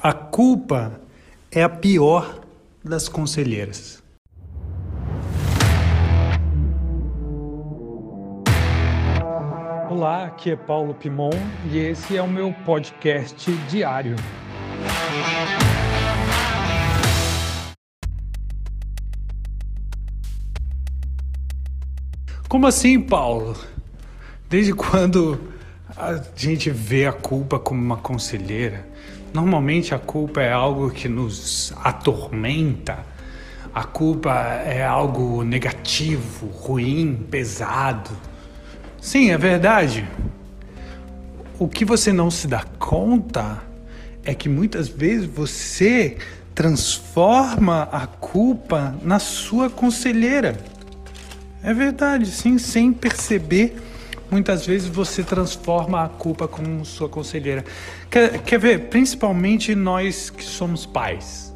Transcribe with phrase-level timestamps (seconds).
[0.00, 1.00] A culpa
[1.50, 2.42] é a pior
[2.84, 4.00] das conselheiras.
[9.90, 11.32] Olá, aqui é Paulo Pimon
[11.72, 14.14] e esse é o meu podcast diário.
[22.48, 23.56] Como assim, Paulo?
[24.48, 25.40] Desde quando
[25.96, 28.86] a gente vê a culpa como uma conselheira?
[29.32, 32.98] Normalmente a culpa é algo que nos atormenta.
[33.74, 34.32] A culpa
[34.64, 38.10] é algo negativo, ruim, pesado.
[39.00, 40.08] Sim, é verdade.
[41.58, 43.62] O que você não se dá conta
[44.24, 46.16] é que muitas vezes você
[46.54, 50.58] transforma a culpa na sua conselheira.
[51.62, 53.76] É verdade, sim, sem perceber
[54.30, 57.64] muitas vezes você transforma a culpa como sua conselheira.
[58.10, 58.88] Quer, quer ver?
[58.88, 61.54] Principalmente nós que somos pais.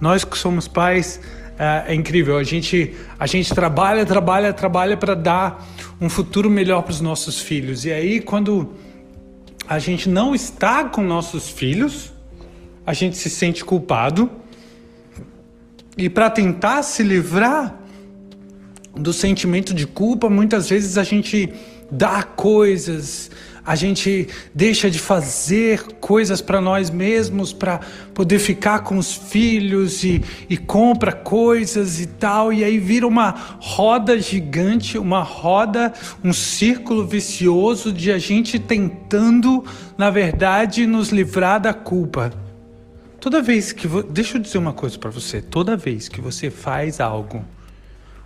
[0.00, 1.20] Nós que somos pais,
[1.58, 2.36] é, é incrível.
[2.36, 5.66] A gente, a gente trabalha, trabalha, trabalha para dar
[6.00, 7.84] um futuro melhor para os nossos filhos.
[7.84, 8.72] E aí, quando
[9.66, 12.12] a gente não está com nossos filhos,
[12.86, 14.30] a gente se sente culpado.
[15.96, 17.83] E para tentar se livrar
[18.96, 21.52] do sentimento de culpa, muitas vezes a gente
[21.90, 23.30] dá coisas,
[23.64, 27.80] a gente deixa de fazer coisas para nós mesmos para
[28.12, 33.30] poder ficar com os filhos e, e compra coisas e tal, e aí vira uma
[33.60, 35.92] roda gigante, uma roda,
[36.22, 39.64] um círculo vicioso de a gente tentando,
[39.96, 42.32] na verdade, nos livrar da culpa.
[43.18, 43.88] Toda vez que.
[44.10, 45.40] Deixa eu dizer uma coisa para você.
[45.40, 47.42] Toda vez que você faz algo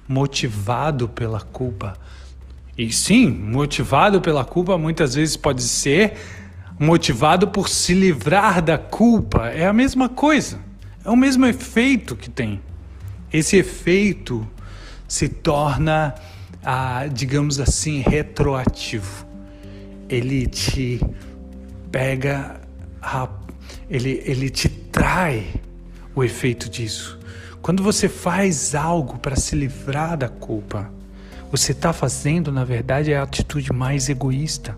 [0.09, 1.97] motivado pela culpa,
[2.79, 6.15] e sim, motivado pela culpa muitas vezes pode ser
[6.79, 9.49] motivado por se livrar da culpa.
[9.49, 10.61] É a mesma coisa.
[11.05, 12.61] É o mesmo efeito que tem.
[13.33, 14.47] Esse efeito
[15.09, 16.15] se torna,
[16.65, 19.27] ah, digamos assim, retroativo.
[20.09, 21.01] Ele te
[21.91, 22.61] pega,
[23.91, 25.49] ele, ele te trai
[26.15, 27.19] o efeito disso.
[27.69, 30.91] Quando você faz algo para se livrar da culpa,
[31.53, 34.75] você está fazendo, na verdade, é a atitude mais egoísta.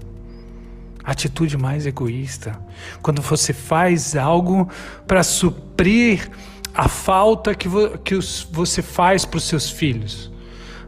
[1.05, 2.59] Atitude mais egoísta.
[3.01, 4.69] Quando você faz algo
[5.07, 6.29] para suprir
[6.75, 8.19] a falta que, vo que
[8.51, 10.29] você faz para os seus filhos,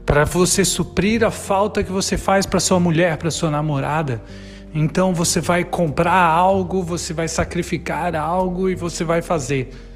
[0.04, 4.20] para você suprir a falta que você faz para sua mulher, para sua namorada.
[4.74, 9.91] Então você vai comprar algo, você vai sacrificar algo e você vai fazer.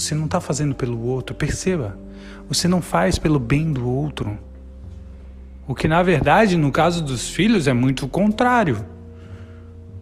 [0.00, 1.98] Você não está fazendo pelo outro, perceba.
[2.48, 4.38] Você não faz pelo bem do outro.
[5.68, 8.84] O que, na verdade, no caso dos filhos, é muito o contrário.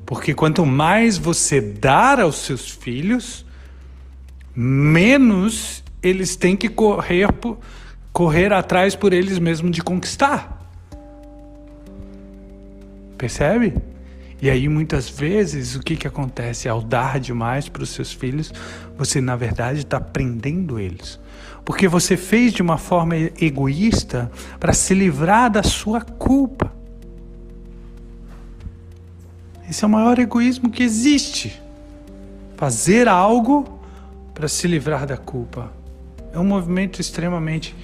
[0.06, 3.44] Porque quanto mais você dar aos seus filhos,
[4.54, 7.28] menos eles têm que correr,
[8.12, 10.70] correr atrás por eles mesmos de conquistar.
[13.19, 13.75] Percebe?
[14.41, 16.69] E aí muitas vezes o que, que acontece?
[16.69, 18.53] Ao dar demais para os seus filhos,
[18.97, 21.19] você na verdade está prendendo eles.
[21.65, 26.72] Porque você fez de uma forma egoísta para se livrar da sua culpa.
[29.69, 31.60] Esse é o maior egoísmo que existe.
[32.56, 33.81] Fazer algo
[34.32, 35.71] para se livrar da culpa.
[36.32, 37.75] É um movimento extremamente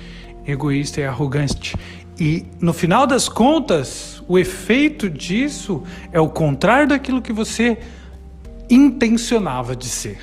[0.47, 1.77] egoísta e arrogante.
[2.19, 5.83] E no final das contas, o efeito disso
[6.13, 7.79] é o contrário daquilo que você
[8.71, 10.19] intencionava de ser.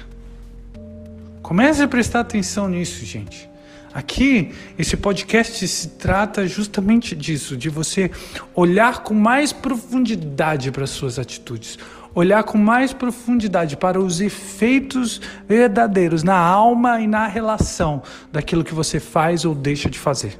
[1.41, 3.49] Comece a prestar atenção nisso, gente.
[3.93, 8.09] Aqui, esse podcast se trata justamente disso, de você
[8.55, 11.77] olhar com mais profundidade para as suas atitudes,
[12.15, 18.73] olhar com mais profundidade para os efeitos verdadeiros na alma e na relação daquilo que
[18.73, 20.39] você faz ou deixa de fazer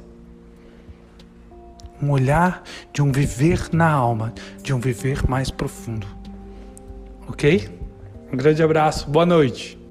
[2.02, 6.06] um olhar de um viver na alma, de um viver mais profundo.
[7.28, 7.68] Ok?
[8.32, 9.81] Um grande abraço, boa noite.